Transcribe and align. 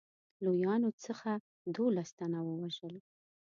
لویانو 0.43 0.89
څخه 1.05 1.29
دوولس 1.75 2.09
تنه 2.19 2.39
ووژل. 2.43 2.93